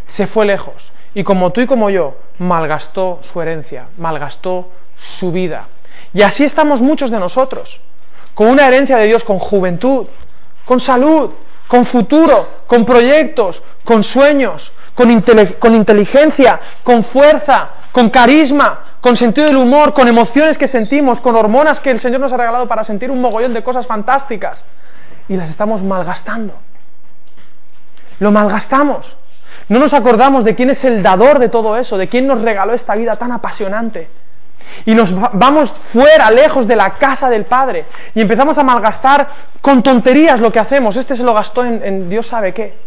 [0.05, 0.91] Se fue lejos.
[1.13, 5.67] Y como tú y como yo, malgastó su herencia, malgastó su vida.
[6.13, 7.79] Y así estamos muchos de nosotros,
[8.33, 10.07] con una herencia de Dios, con juventud,
[10.65, 11.31] con salud,
[11.67, 15.23] con futuro, con proyectos, con sueños, con,
[15.59, 21.35] con inteligencia, con fuerza, con carisma, con sentido del humor, con emociones que sentimos, con
[21.35, 24.63] hormonas que el Señor nos ha regalado para sentir un mogollón de cosas fantásticas.
[25.27, 26.53] Y las estamos malgastando.
[28.19, 29.05] Lo malgastamos.
[29.69, 32.73] No nos acordamos de quién es el dador de todo eso, de quién nos regaló
[32.73, 34.09] esta vida tan apasionante.
[34.85, 37.85] Y nos vamos fuera, lejos de la casa del Padre.
[38.15, 39.29] Y empezamos a malgastar
[39.61, 40.95] con tonterías lo que hacemos.
[40.95, 42.77] Este se lo gastó en, Dios sabe qué.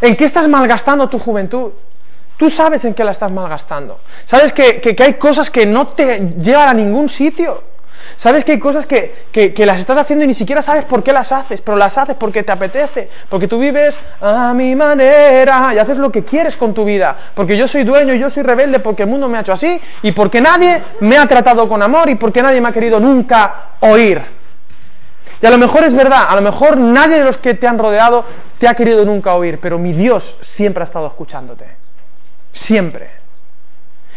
[0.00, 1.72] ¿En qué estás malgastando tu juventud?
[2.38, 4.00] Tú sabes en qué la estás malgastando.
[4.24, 7.68] Sabes que, que hay cosas que no te llevan a ningún sitio.
[8.16, 11.30] Sabes que hay cosas que, las estás haciendo y ni siquiera sabes por qué las
[11.30, 15.98] haces, pero las haces porque te apetece, porque tú vives a mi manera y haces
[15.98, 19.04] lo que quieres con tu vida, porque yo soy dueño y yo soy rebelde porque
[19.04, 22.16] el mundo me ha hecho así y porque nadie me ha tratado con amor y
[22.16, 24.20] porque nadie me ha querido nunca oír.
[25.40, 27.78] Y a lo mejor es verdad, a lo mejor nadie de los que te han
[27.78, 28.24] rodeado
[28.58, 31.87] te ha querido nunca oír, pero mi Dios siempre ha estado escuchándote.
[32.52, 33.10] Siempre.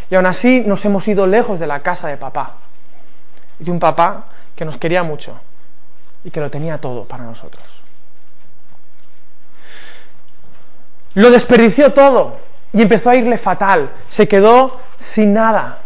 [0.09, 2.55] Y aún así nos hemos ido lejos de la casa de papá
[3.59, 5.39] y de un papá que nos quería mucho
[6.23, 7.63] y que lo tenía todo para nosotros.
[11.13, 12.37] Lo desperdició todo
[12.73, 15.79] y empezó a irle fatal, se quedó sin nada.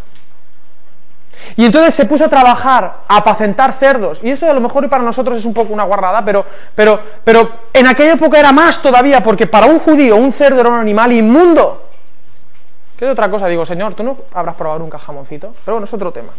[1.58, 4.20] Y entonces se puso a trabajar, a apacentar cerdos.
[4.24, 7.52] Y eso a lo mejor para nosotros es un poco una guarrada, pero, pero, pero
[7.74, 11.12] en aquella época era más todavía, porque para un judío un cerdo era un animal
[11.12, 11.85] inmundo.
[12.98, 13.48] ¿Qué otra cosa?
[13.48, 15.54] Digo, Señor, ¿tú no habrás probado nunca jamoncito?
[15.66, 16.34] Pero bueno, es otro tema.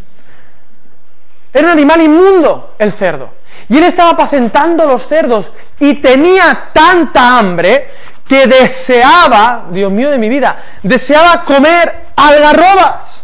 [1.52, 3.30] Era un animal inmundo el cerdo.
[3.68, 7.90] Y él estaba apacentando los cerdos y tenía tanta hambre
[8.26, 13.22] que deseaba, Dios mío de mi vida, deseaba comer algarrobas.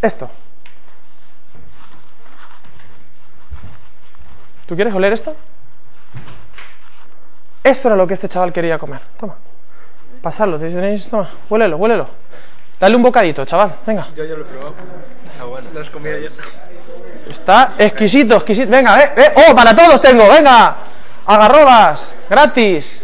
[0.00, 0.30] Esto.
[4.66, 5.36] ¿Tú quieres oler esto?
[7.66, 9.00] Esto era lo que este chaval quería comer.
[9.18, 9.34] Toma
[10.22, 10.58] pasarlo.
[10.58, 12.08] Tenéis, toma, huélelo, huélelo.
[12.80, 14.08] Dale un bocadito, chaval, venga.
[14.16, 14.74] Yo ya lo he probado.
[15.32, 15.68] Está bueno.
[15.72, 16.28] Lo has comido ya.
[17.30, 18.70] Está exquisito, exquisito.
[18.70, 19.32] Venga, eh, eh.
[19.36, 20.76] Oh, para todos tengo, venga.
[21.26, 23.02] Agarrobas, gratis.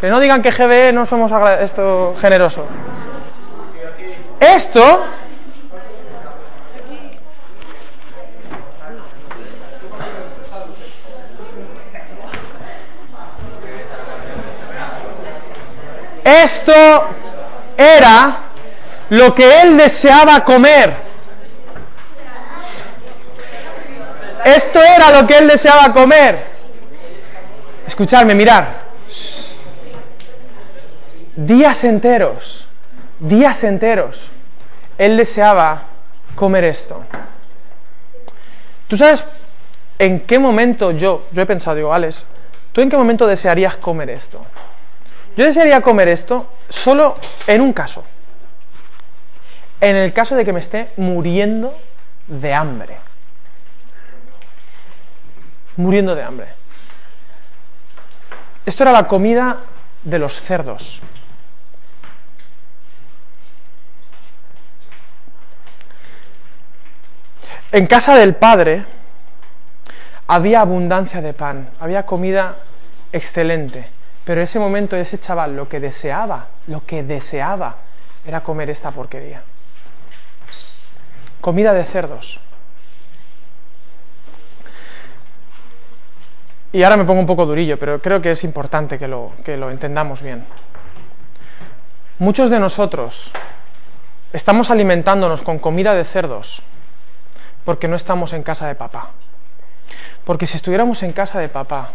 [0.00, 2.64] Que no digan que GBE no somos esto generosos.
[4.40, 5.04] Esto
[16.24, 17.08] Esto
[17.76, 18.38] era
[19.10, 20.94] lo que él deseaba comer.
[24.44, 26.46] Esto era lo que él deseaba comer.
[27.86, 28.82] Escuchadme, mirar.
[31.36, 32.66] Días enteros,
[33.18, 34.28] días enteros,
[34.98, 35.84] él deseaba
[36.34, 37.02] comer esto.
[38.88, 39.24] ¿Tú sabes
[39.98, 42.26] en qué momento yo, yo he pensado, digo, Alex,
[42.72, 44.44] ¿tú en qué momento desearías comer esto?
[45.36, 48.04] Yo desearía comer esto solo en un caso.
[49.80, 51.76] En el caso de que me esté muriendo
[52.26, 52.96] de hambre.
[55.76, 56.48] Muriendo de hambre.
[58.66, 59.60] Esto era la comida
[60.04, 61.00] de los cerdos.
[67.72, 68.84] En casa del padre
[70.26, 72.58] había abundancia de pan, había comida
[73.12, 73.88] excelente.
[74.24, 77.76] Pero en ese momento ese chaval lo que deseaba, lo que deseaba
[78.24, 79.42] era comer esta porquería.
[81.40, 82.38] Comida de cerdos.
[86.72, 89.56] Y ahora me pongo un poco durillo, pero creo que es importante que lo, que
[89.56, 90.44] lo entendamos bien.
[92.18, 93.30] Muchos de nosotros
[94.32, 96.62] estamos alimentándonos con comida de cerdos
[97.64, 99.10] porque no estamos en casa de papá.
[100.24, 101.90] Porque si estuviéramos en casa de papá,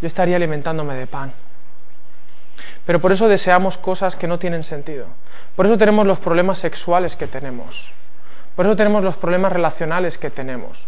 [0.00, 1.32] yo estaría alimentándome de pan.
[2.86, 5.06] Pero por eso deseamos cosas que no tienen sentido.
[5.56, 7.90] Por eso tenemos los problemas sexuales que tenemos.
[8.56, 10.78] Por eso tenemos los problemas relacionales que tenemos.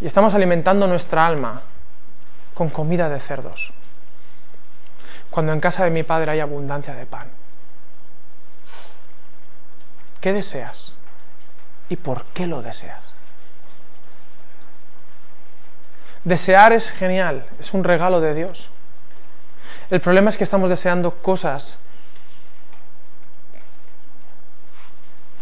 [0.00, 1.62] Y estamos alimentando nuestra alma
[2.54, 3.72] con comida de cerdos.
[5.30, 7.28] cuando en casa de mi padre hay abundancia de pan?
[10.20, 10.94] ¿Qué deseas?
[11.90, 13.15] ¿Y por qué lo deseas?
[16.26, 18.68] Desear es genial, es un regalo de Dios.
[19.90, 21.78] El problema es que estamos deseando cosas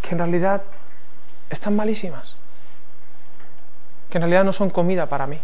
[0.03, 0.61] que en realidad
[1.49, 2.37] están malísimas,
[4.11, 5.39] que en realidad no son comida para mí,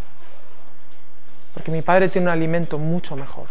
[1.54, 3.46] porque mi padre tiene un alimento mucho mejor.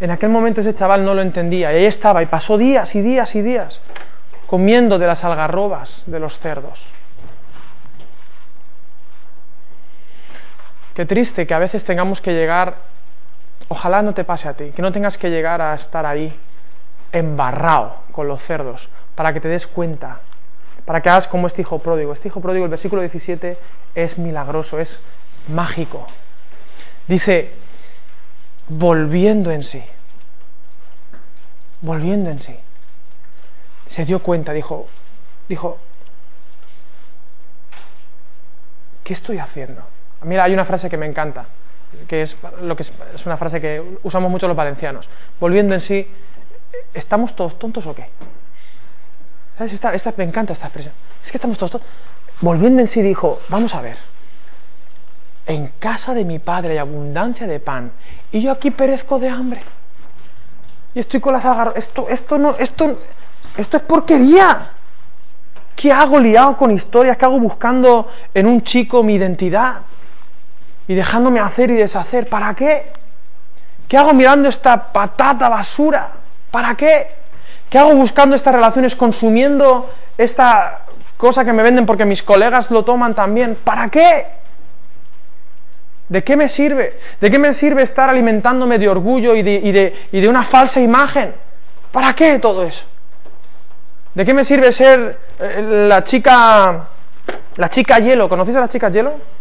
[0.00, 3.02] En aquel momento ese chaval no lo entendía y ahí estaba y pasó días y
[3.02, 3.82] días y días
[4.46, 6.80] comiendo de las algarrobas de los cerdos.
[10.94, 12.76] Qué triste que a veces tengamos que llegar,
[13.68, 16.34] ojalá no te pase a ti, que no tengas que llegar a estar ahí
[17.12, 20.20] embarrado con los cerdos para que te des cuenta,
[20.84, 22.12] para que hagas como este hijo pródigo.
[22.12, 23.58] Este hijo pródigo, el versículo 17,
[23.94, 25.00] es milagroso, es
[25.48, 26.06] mágico.
[27.06, 27.52] Dice,
[28.68, 29.82] volviendo en sí,
[31.80, 32.56] volviendo en sí
[33.90, 34.88] se dio cuenta, dijo,
[35.48, 35.78] dijo,
[39.02, 39.82] ¿qué estoy haciendo?
[40.22, 41.46] Mira, hay una frase que me encanta,
[42.08, 42.92] que es, lo que es,
[43.24, 45.08] una frase que usamos mucho los valencianos.
[45.38, 46.06] Volviendo en sí,
[46.92, 48.08] ¿estamos todos tontos o qué?
[49.56, 49.72] ¿Sabes?
[49.72, 50.94] Esta, esta, me encanta esta expresión.
[51.24, 51.88] Es que estamos todos tontos.
[52.40, 53.96] Volviendo en sí dijo, vamos a ver,
[55.46, 57.92] en casa de mi padre hay abundancia de pan
[58.30, 59.62] y yo aquí perezco de hambre.
[60.94, 61.76] Y estoy con las agarras.
[61.76, 62.98] Esto, esto no, esto,
[63.56, 64.72] esto es porquería.
[65.76, 67.16] ¿Qué hago liado con historias?
[67.16, 69.78] ¿Qué hago buscando en un chico mi identidad?
[70.90, 72.28] Y dejándome hacer y deshacer.
[72.28, 72.86] ¿Para qué?
[73.86, 76.10] ¿Qué hago mirando esta patata basura?
[76.50, 77.06] ¿Para qué?
[77.68, 80.80] ¿Qué hago buscando estas relaciones, consumiendo esta
[81.16, 83.56] cosa que me venden porque mis colegas lo toman también?
[83.62, 84.26] ¿Para qué?
[86.08, 86.98] ¿De qué me sirve?
[87.20, 91.32] ¿De qué me sirve estar alimentándome de orgullo y de, una falsa imagen?
[91.92, 92.82] ¿Para qué todo eso?
[94.16, 96.88] ¿De qué me sirve ser eh, la chica
[97.54, 98.28] la chica hielo?
[98.28, 99.39] ¿Conocéis a las chicas hielo?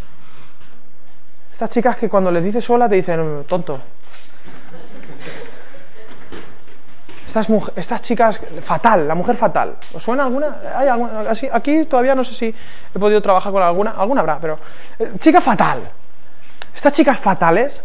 [1.59, 3.81] Estas chicas que cuando les dices sola te dicen, tonto.
[7.27, 9.75] Estas, estas chicas, fatal, la mujer fatal.
[9.93, 10.55] ¿Os suena alguna?
[10.73, 11.25] ¿Hay alguna?
[11.51, 12.55] Aquí todavía no sé si
[12.95, 14.57] he podido trabajar con alguna, alguna habrá, pero...
[14.99, 15.81] Eh, chica fatal.
[16.73, 17.83] Estas chicas fatales,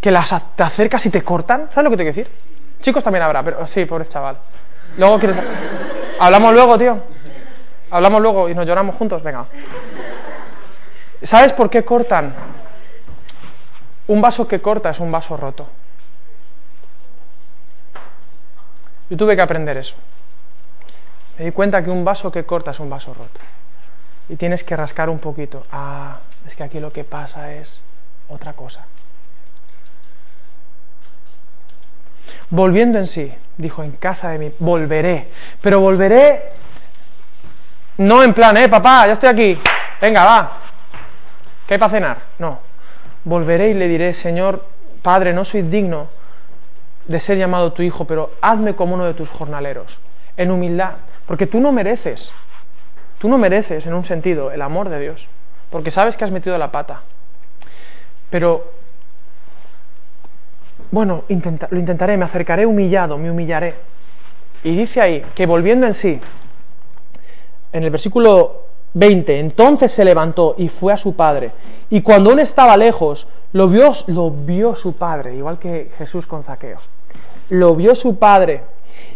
[0.00, 2.34] que las te acercas y te cortan, ¿sabes lo que te quiero decir?
[2.80, 4.38] Chicos también habrá, pero sí, pobre chaval.
[4.96, 5.36] Luego quieres...
[6.18, 6.98] Hablamos luego, tío.
[7.90, 9.44] Hablamos luego y nos lloramos juntos, venga.
[11.22, 12.32] ¿Sabes por qué cortan?
[14.10, 15.68] Un vaso que corta es un vaso roto.
[19.08, 19.94] Yo tuve que aprender eso.
[21.38, 23.38] Me di cuenta que un vaso que corta es un vaso roto.
[24.28, 25.64] Y tienes que rascar un poquito.
[25.70, 26.18] Ah,
[26.48, 27.80] es que aquí lo que pasa es
[28.28, 28.84] otra cosa.
[32.48, 35.28] Volviendo en sí, dijo, en casa de mí, volveré.
[35.60, 36.50] Pero volveré
[37.98, 39.58] no en plan, eh, papá, ya estoy aquí,
[40.00, 40.52] venga, va,
[41.68, 42.18] ¿qué hay para cenar?
[42.40, 42.69] No,
[43.24, 44.64] volveré y le diré, Señor,
[45.02, 46.08] Padre, no soy digno
[47.06, 49.98] de ser llamado tu hijo, pero hazme como uno de tus jornaleros,
[50.36, 50.92] en humildad,
[51.26, 52.32] porque tú no mereces,
[53.18, 55.26] tú no mereces en un sentido el amor de Dios,
[55.70, 57.02] porque sabes que has metido la pata.
[58.30, 58.72] Pero
[60.90, 63.74] bueno, lo intentaré, me acercaré humillado, me humillaré.
[64.62, 66.20] Y dice ahí que volviendo en sí,
[67.72, 71.52] en el versículo 20, entonces se levantó y fue a su padre.
[71.90, 76.44] Y cuando aún estaba lejos, lo vio, lo vio su padre, igual que Jesús con
[76.44, 76.78] Zaqueo.
[77.48, 78.62] Lo vio su padre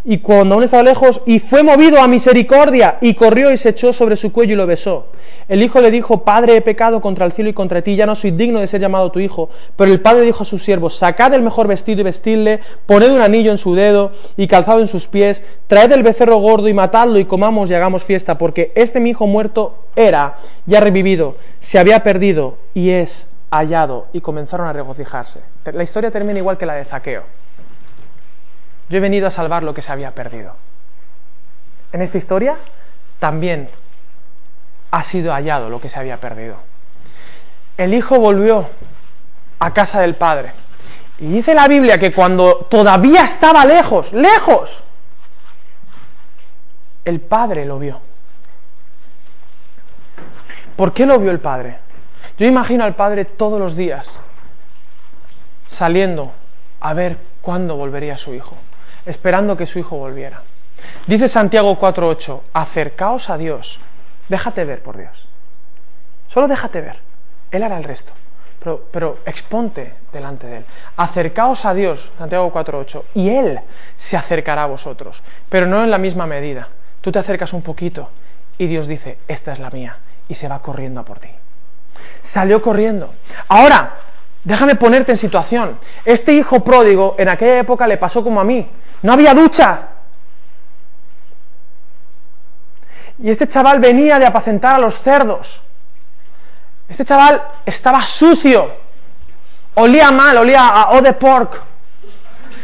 [0.05, 3.93] y cuando aún estaba lejos, y fue movido a misericordia, y corrió y se echó
[3.93, 5.07] sobre su cuello y lo besó.
[5.49, 8.15] El hijo le dijo, Padre, he pecado contra el cielo y contra ti, ya no
[8.15, 9.51] soy digno de ser llamado tu hijo.
[9.77, 13.21] Pero el padre dijo a sus siervos, sacad el mejor vestido y vestidle, poned un
[13.21, 17.19] anillo en su dedo y calzado en sus pies, traed el becerro gordo y matadlo
[17.19, 22.03] y comamos y hagamos fiesta, porque este mi hijo muerto era, ya revivido, se había
[22.03, 24.07] perdido y es hallado.
[24.13, 25.41] Y comenzaron a regocijarse.
[25.73, 27.44] La historia termina igual que la de Zaqueo.
[28.89, 30.55] Yo he venido a salvar lo que se había perdido.
[31.93, 32.57] En esta historia
[33.19, 33.69] también
[34.91, 36.57] ha sido hallado lo que se había perdido.
[37.77, 38.69] El hijo volvió
[39.59, 40.53] a casa del padre.
[41.19, 44.83] Y dice la Biblia que cuando todavía estaba lejos, lejos,
[47.05, 48.01] el padre lo vio.
[50.77, 51.79] ¿Por qué lo vio el padre?
[52.37, 54.09] Yo imagino al padre todos los días
[55.71, 56.33] saliendo
[56.81, 58.57] a ver cuándo volvería su hijo
[59.07, 60.43] esperando que su hijo volviera.
[61.07, 63.79] Dice Santiago 4.8, acercaos a Dios,
[64.29, 65.27] déjate ver por Dios.
[66.29, 66.99] Solo déjate ver,
[67.51, 68.13] Él hará el resto.
[68.61, 70.65] pero, pero exponte delante de Él.
[70.97, 73.61] Acercaos a Dios, Santiago 4.8, y Él
[73.99, 76.69] se acercará a vosotros, pero no en la misma medida.
[77.01, 78.11] Tú te acercas un poquito
[78.57, 81.29] y Dios dice, esta es la mía, y se va corriendo a por ti.
[82.23, 83.15] Salió corriendo.
[83.49, 83.95] Ahora,
[84.45, 85.79] déjame ponerte en situación.
[86.05, 88.69] Este hijo pródigo en aquella época le pasó como a mí.
[89.03, 89.89] No había ducha.
[93.19, 95.61] Y este chaval venía de apacentar a los cerdos.
[96.89, 98.71] Este chaval estaba sucio.
[99.75, 101.61] Olía mal, olía a eau de pork.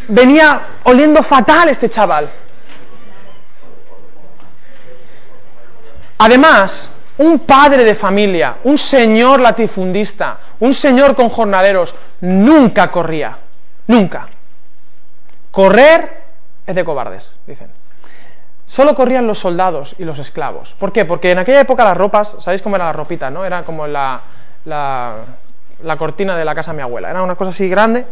[0.09, 2.31] Venía oliendo fatal este chaval.
[6.19, 6.91] Además,
[7.21, 13.37] un padre de familia, un señor latifundista, un señor con jornaleros, nunca corría.
[13.87, 14.27] Nunca.
[15.51, 16.23] Correr
[16.67, 17.69] es de cobardes, dicen.
[18.67, 20.75] Solo corrían los soldados y los esclavos.
[20.79, 21.05] ¿Por qué?
[21.05, 23.29] Porque en aquella época las ropas, ¿sabéis cómo era la ropita?
[23.29, 23.45] ¿no?
[23.45, 24.23] Era como la,
[24.65, 27.11] la, cortina de la casa de mi abuela.
[27.11, 28.07] Era una cosa así grande.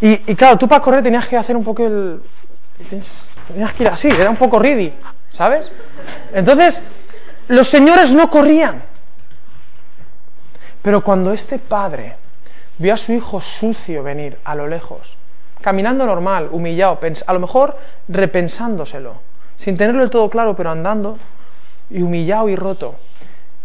[0.00, 2.22] Y, claro, tú para correr tenías que hacer un poco el...
[3.48, 4.92] Tenías que ir así, era un poco ridi,
[5.32, 5.68] ¿sabes?
[6.32, 6.80] Entonces,
[7.48, 8.82] los señores no corrían.
[10.82, 12.16] Pero cuando este padre
[12.78, 15.16] vio a su hijo sucio venir a lo lejos,
[15.60, 17.76] caminando normal, humillado, a lo mejor
[18.08, 19.14] repensándoselo,
[19.58, 21.18] sin tenerlo todo claro, pero andando,
[21.90, 22.96] y humillado y roto,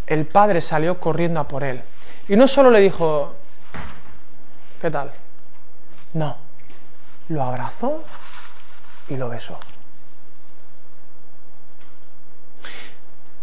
[0.07, 1.81] el padre salió corriendo a por él.
[2.27, 3.35] Y no solo le dijo,
[4.81, 5.11] ¿qué tal?
[6.13, 6.37] No,
[7.29, 8.03] lo abrazó
[9.09, 9.59] y lo besó.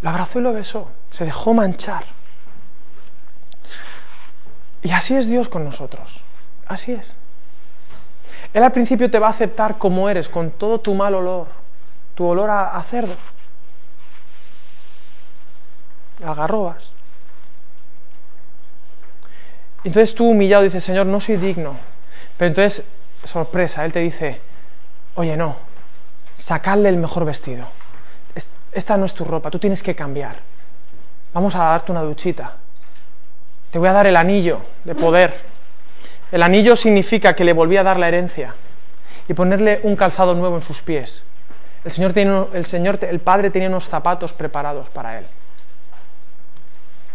[0.03, 2.05] Lo abrazó y lo besó, se dejó manchar.
[4.83, 6.21] Y así es Dios con nosotros,
[6.67, 7.15] así es.
[8.55, 11.49] Él al principio te va a aceptar como eres, con todo tu mal olor,
[12.15, 13.15] tu olor a, cerdo,
[16.25, 16.91] algarrobas.
[19.85, 21.77] Entonces tú humillado dices, Señor, no soy digno.
[22.37, 22.85] Pero entonces,
[23.25, 24.41] sorpresa, Él te dice,
[25.15, 25.57] oye, no,
[26.39, 27.67] sacadle el mejor vestido.
[28.73, 30.37] Esta no es tu ropa, tú tienes que cambiar.
[31.33, 32.55] Vamos a darte una duchita.
[33.71, 35.41] Te voy a dar el anillo de poder.
[36.33, 38.55] El anillo significa que le volví a dar la herencia
[39.29, 41.23] y ponerle un calzado nuevo en sus pies.
[41.85, 42.19] El Señor,
[42.55, 45.27] el, Señor, el Padre tenía unos zapatos preparados para él.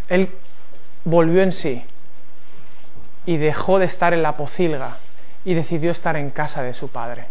[0.09, 0.29] Él
[1.05, 1.83] volvió en sí
[3.25, 4.97] y dejó de estar en la pocilga
[5.45, 7.25] y decidió estar en casa de su Padre.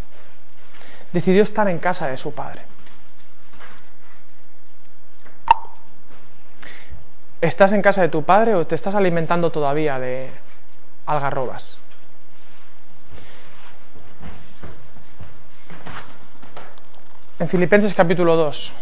[1.13, 2.63] Decidió estar en casa de su Padre.
[7.43, 10.31] ¿Estás en casa de tu Padre o te estás alimentando todavía de
[11.07, 11.77] algarrobas?
[17.41, 18.73] en Filipenses capítulo 2.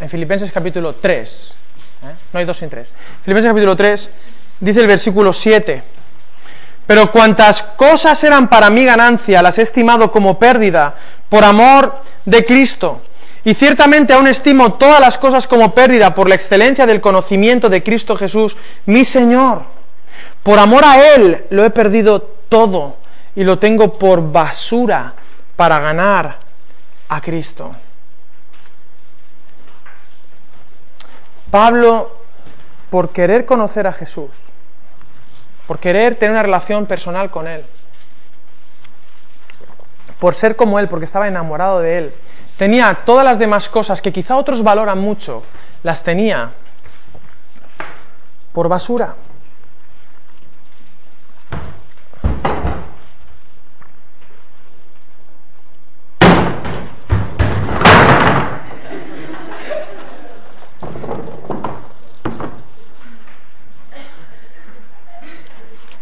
[0.00, 1.54] En Filipenses capítulo 3,
[2.04, 2.14] ¿eh?
[2.32, 2.90] no hay dos sin tres.
[3.24, 4.10] Filipenses capítulo 3
[4.60, 5.82] dice el versículo 7,
[6.86, 10.94] pero cuantas cosas eran para mi ganancia, las he estimado como pérdida
[11.28, 13.02] por amor de Cristo.
[13.44, 17.82] Y ciertamente aún estimo todas las cosas como pérdida por la excelencia del conocimiento de
[17.82, 19.62] Cristo Jesús, mi Señor.
[20.42, 22.96] Por amor a Él lo he perdido todo
[23.36, 25.14] y lo tengo por basura
[25.56, 26.38] para ganar
[27.08, 27.76] a Cristo.
[31.50, 32.16] Pablo,
[32.90, 34.30] por querer conocer a Jesús,
[35.68, 37.62] por querer tener una relación personal con Él,
[40.18, 42.14] por ser como Él, porque estaba enamorado de Él,
[42.56, 45.42] tenía todas las demás cosas que quizá otros valoran mucho,
[45.82, 46.52] las tenía
[48.54, 49.14] por basura.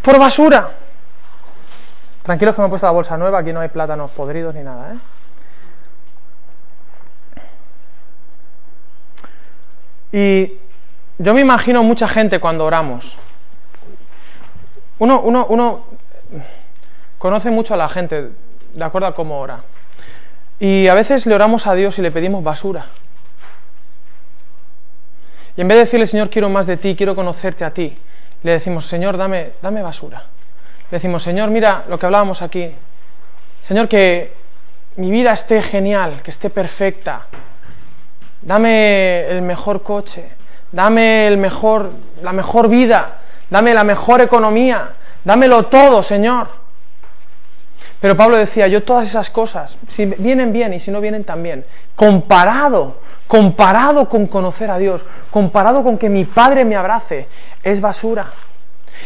[0.06, 0.70] Por basura.
[2.22, 4.94] Tranquilos que me he puesto la bolsa nueva, aquí no hay plátanos podridos ni nada,
[4.94, 4.98] ¿eh?
[10.12, 10.52] Y
[11.18, 13.18] yo me imagino mucha gente cuando oramos.
[15.00, 15.86] Uno, uno,
[17.18, 18.30] conoce mucho a la gente
[18.74, 19.62] de acuerdo a cómo ora.
[20.60, 22.86] Y a veces le oramos a Dios y le pedimos basura.
[25.56, 27.98] Y en vez de decirle, Señor, quiero más de ti, quiero conocerte a ti,
[28.42, 30.22] le decimos, Señor, dame, dame basura.
[30.90, 32.70] Le decimos, Señor, mira lo que hablábamos aquí.
[33.66, 34.32] Señor, que
[34.96, 37.26] mi vida esté genial, que esté perfecta,
[38.42, 40.28] dame el mejor coche,
[40.72, 41.90] dame el mejor,
[42.22, 43.18] la mejor vida,
[43.50, 44.90] dame la mejor economía,
[45.24, 46.48] dámelo todo, Señor.
[48.00, 51.64] Pero Pablo decía, yo todas esas cosas, si vienen bien y si no vienen también,
[51.94, 57.28] comparado, comparado con conocer a Dios, comparado con que mi Padre me abrace,
[57.62, 58.26] es basura.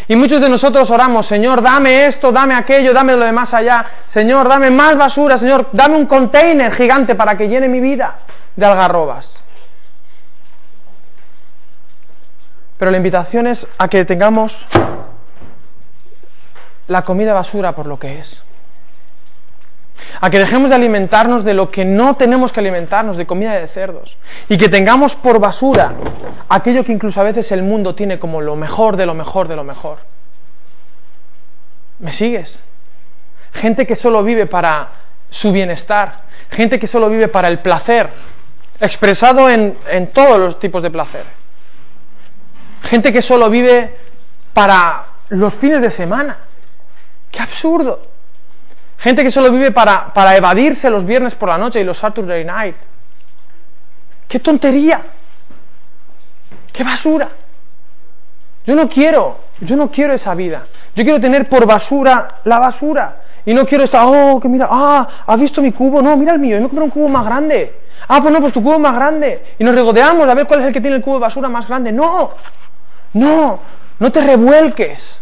[0.09, 3.85] Y muchos de nosotros oramos, Señor, dame esto, dame aquello, dame lo de más allá,
[4.07, 8.19] Señor, dame más basura, Señor, dame un container gigante para que llene mi vida
[8.57, 9.41] de algarrobas.
[12.79, 14.67] Pero la invitación es a que tengamos
[16.89, 18.43] la comida basura por lo que es.
[20.21, 23.69] A que dejemos de alimentarnos de lo que no tenemos que alimentarnos, de comida de
[23.69, 24.17] cerdos.
[24.49, 25.93] Y que tengamos por basura
[26.49, 29.57] aquello que incluso a veces el mundo tiene como lo mejor de lo mejor de
[29.57, 29.99] lo mejor.
[31.99, 32.63] ¿Me sigues?
[33.53, 34.89] Gente que solo vive para
[35.29, 36.23] su bienestar.
[36.51, 38.11] Gente que solo vive para el placer.
[38.81, 41.41] Expresado en, en todos los tipos de placer
[42.83, 43.95] Gente que solo vive
[44.55, 46.39] para los fines de semana.
[47.31, 48.01] ¡Qué absurdo!
[49.01, 52.45] Gente que solo vive para, para evadirse los viernes por la noche y los Saturday
[52.45, 52.77] night.
[54.29, 55.01] ¡Qué tontería!
[56.73, 57.29] ¡Qué basura!
[58.67, 60.67] Yo no quiero, yo no quiero esa vida.
[60.95, 63.23] Yo quiero tener por basura la basura.
[63.47, 66.03] Y no quiero estar, oh, que mira, ah, ¿has visto mi cubo?
[66.03, 67.81] No, mira el mío, yo me compré un cubo más grande.
[68.07, 69.55] Ah, pues no, pues tu cubo es más grande.
[69.59, 71.67] Y nos regodeamos a ver cuál es el que tiene el cubo de basura más
[71.67, 71.91] grande.
[71.91, 72.33] No,
[73.15, 73.61] no,
[73.99, 75.19] no te revuelques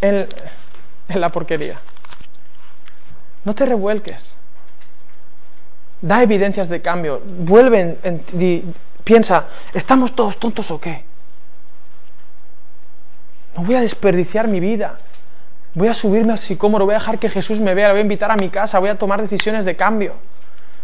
[0.00, 0.26] en,
[1.08, 1.78] la porquería.
[3.44, 4.34] No te revuelques.
[6.00, 7.22] Da evidencias de cambio.
[7.24, 8.74] Vuelve en,
[9.04, 11.04] piensa, ¿estamos todos tontos o qué?
[13.56, 14.98] No voy a desperdiciar mi vida.
[15.74, 18.02] Voy a subirme al sicómoro, voy a dejar que Jesús me vea, le voy a
[18.02, 20.14] invitar a mi casa, voy a tomar decisiones de cambio.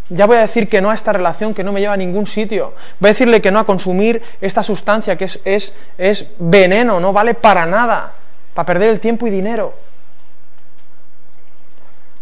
[0.09, 2.27] Ya voy a decir que no a esta relación que no me lleva a ningún
[2.27, 2.75] sitio.
[2.99, 7.13] Voy a decirle que no a consumir esta sustancia que es, es, es veneno, no
[7.13, 8.15] vale para nada,
[8.53, 9.75] para perder el tiempo y dinero.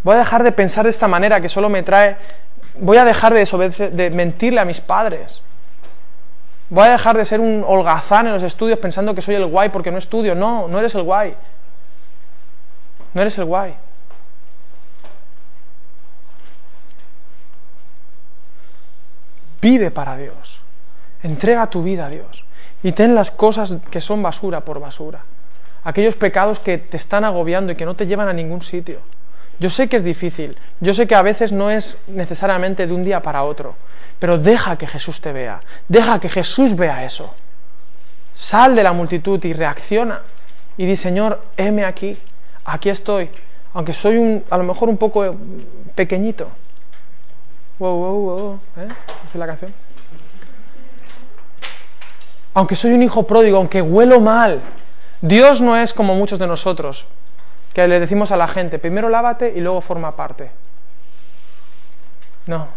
[0.03, 2.17] Voy a dejar de pensar de esta manera que solo me trae...
[2.75, 5.43] Voy a dejar de, de mentirle a mis padres.
[6.69, 9.69] Voy a dejar de ser un holgazán en los estudios pensando que soy el guay
[9.69, 10.35] porque no estudio.
[10.35, 11.35] No, no eres el guay.
[13.13, 13.75] No eres el guay.
[19.61, 20.61] Vive para Dios.
[21.23, 22.45] Entrega tu vida a Dios.
[22.83, 25.21] Y ten las cosas que son basura por basura.
[25.83, 28.99] Aquellos pecados que te están agobiando y que no te llevan a ningún sitio.
[29.59, 30.57] Yo sé que es difícil.
[30.79, 33.75] Yo sé que a veces no es necesariamente de un día para otro.
[34.19, 35.61] Pero deja que Jesús te vea.
[35.87, 37.33] Deja que Jesús vea eso.
[38.35, 40.21] Sal de la multitud y reacciona.
[40.77, 42.17] Y di, Señor, heme aquí.
[42.65, 43.29] Aquí estoy.
[43.73, 45.35] Aunque soy un, a lo mejor un poco
[45.95, 46.49] pequeñito
[47.79, 48.59] Wow, wow, wow.
[48.77, 48.89] ¿Eh?
[49.35, 49.73] la canción?
[52.53, 54.59] Aunque soy un hijo pródigo, aunque huelo mal,
[55.21, 57.05] Dios no es como muchos de nosotros,
[57.79, 60.51] que le decimos a la gente, primero lávate y luego forma parte.
[62.45, 62.67] No,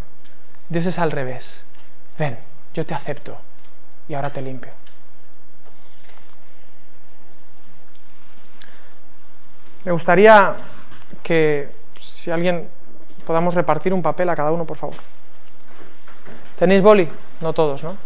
[0.68, 1.64] Dios es al revés.
[2.16, 2.38] Ven,
[2.72, 3.36] yo te acepto
[4.07, 4.70] y ahora te limpio.
[9.84, 10.55] Me gustaría
[11.24, 11.68] que
[12.00, 12.68] si alguien
[13.26, 14.96] podamos repartir un papel a cada uno, por favor.
[16.61, 17.11] ¿Tenéis boli?
[17.40, 17.96] No todos, ¿no?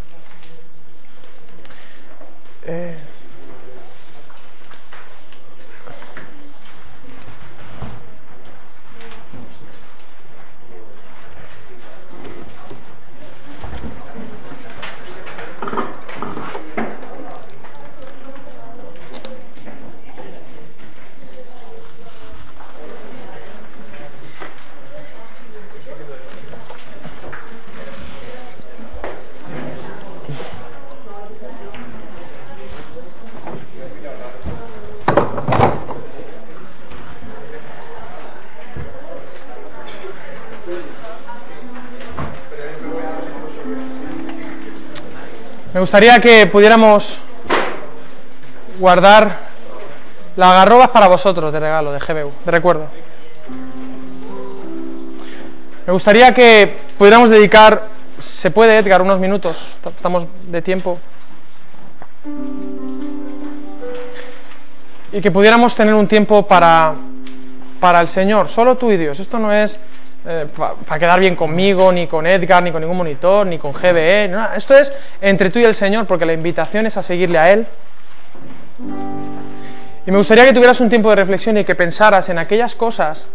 [2.62, 2.96] Eh...
[45.75, 47.16] Me gustaría que pudiéramos
[48.80, 49.38] guardar
[50.34, 52.88] las garrobas para vosotros de regalo, de GBU, de recuerdo.
[55.86, 57.86] Me gustaría que pudiéramos dedicar,
[58.18, 59.56] se puede Edgar, unos minutos,
[59.96, 60.98] estamos de tiempo,
[65.12, 66.96] y que pudiéramos tener un tiempo para,
[67.78, 69.20] para el Señor, solo tú y Dios.
[69.20, 69.78] Esto no es
[70.28, 74.34] eh, para quedar bien conmigo, ni con Edgar, ni con ningún monitor, ni con GBE.
[74.56, 77.66] Esto es entre tú y el Señor, porque la invitación es a seguirle a Él.
[80.04, 83.26] Y me gustaría que tuvieras un tiempo de reflexión y que pensaras en aquellas cosas,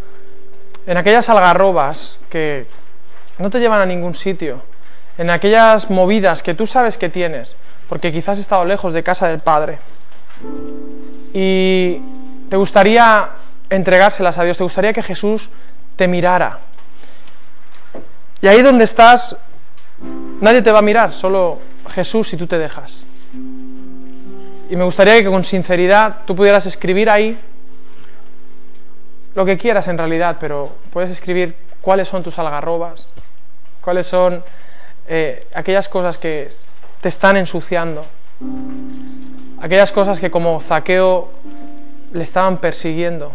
[0.86, 2.66] en aquellas algarrobas que
[3.38, 4.62] no te llevan a ningún sitio,
[5.18, 7.56] en aquellas movidas que tú sabes que tienes,
[7.88, 9.80] porque quizás has estado lejos de casa del Padre.
[11.34, 12.02] Y
[12.50, 13.30] te gustaría
[13.70, 15.50] entregárselas a Dios, te gustaría que Jesús
[15.96, 16.60] te mirara.
[18.42, 19.36] Y ahí donde estás,
[20.40, 23.06] nadie te va a mirar, solo Jesús si tú te dejas.
[24.70, 27.40] Y me gustaría que con sinceridad tú pudieras escribir ahí
[29.36, 33.08] lo que quieras en realidad, pero puedes escribir cuáles son tus algarrobas,
[33.82, 34.44] cuáles son
[35.08, 36.50] eh, aquellas cosas que
[37.02, 38.06] te están ensuciando,
[39.62, 41.30] aquellas cosas que como zaqueo
[42.14, 43.32] le estaban persiguiendo,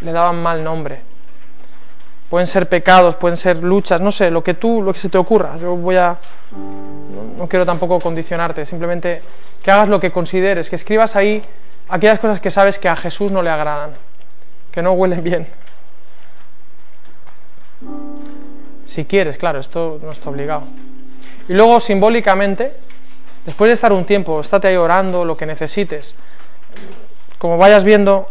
[0.00, 1.09] le daban mal nombre.
[2.30, 5.18] Pueden ser pecados, pueden ser luchas, no sé, lo que tú, lo que se te
[5.18, 5.56] ocurra.
[5.58, 6.16] Yo voy a,
[7.36, 9.20] no, quiero tampoco condicionarte, simplemente
[9.62, 11.42] que hagas lo que consideres, que escribas ahí
[11.88, 13.94] aquellas cosas que sabes que a Jesús no le agradan,
[14.70, 15.48] que no huelen bien.
[18.86, 20.62] Si quieres, claro, esto no está obligado.
[21.48, 22.74] Y luego simbólicamente,
[23.44, 26.14] después de estar un tiempo, estate ahí orando, lo que necesites,
[27.38, 28.28] como vayas viendo,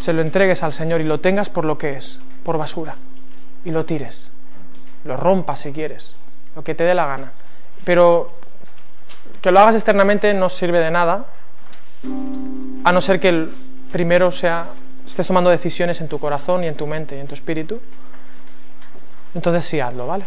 [0.00, 2.96] se lo entregues al Señor y lo tengas por lo que es, por basura,
[3.64, 4.30] y lo tires,
[5.04, 6.16] lo rompas si quieres,
[6.56, 7.32] lo que te dé la gana.
[7.84, 8.30] Pero
[9.40, 11.26] que lo hagas externamente no sirve de nada,
[12.84, 13.48] a no ser que
[13.92, 14.68] primero sea
[15.06, 17.80] estés tomando decisiones en tu corazón y en tu mente y en tu espíritu.
[19.34, 20.24] Entonces sí hazlo, ¿vale?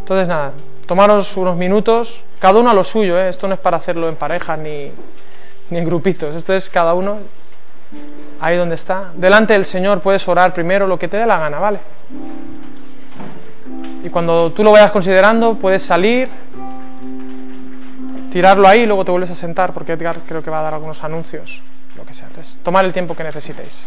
[0.00, 0.52] Entonces nada,
[0.86, 3.28] tomaros unos minutos, cada uno a lo suyo, ¿eh?
[3.28, 4.90] esto no es para hacerlo en pareja ni,
[5.70, 7.18] ni en grupitos, esto es cada uno
[8.40, 9.10] ahí donde está.
[9.14, 11.80] Delante del Señor puedes orar primero lo que te dé la gana, ¿vale?
[14.02, 16.28] Y cuando tú lo vayas considerando, puedes salir,
[18.30, 20.74] tirarlo ahí y luego te vuelves a sentar, porque Edgar creo que va a dar
[20.74, 21.62] algunos anuncios,
[21.96, 22.26] lo que sea.
[22.26, 23.86] Entonces, tomar el tiempo que necesitéis.